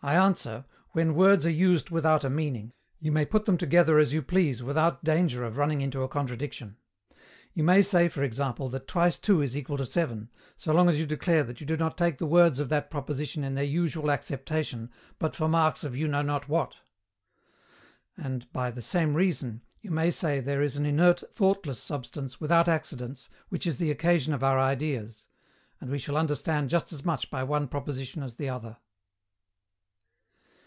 [0.00, 4.12] I answer, when words are used without a meaning, you may put them together as
[4.12, 6.76] you please without danger of running into a contradiction.
[7.52, 11.00] You may say, for example, that twice two is equal to seven, so long as
[11.00, 14.88] you declare you do not take the words of that proposition in their usual acceptation
[15.18, 16.76] but for marks of you know not what.
[18.16, 22.68] And, by the same reason, you may say there is an inert thoughtless substance without
[22.68, 25.24] accidents which is the occasion of our ideas.
[25.80, 28.76] And we shall understand just as much by one proposition as the other.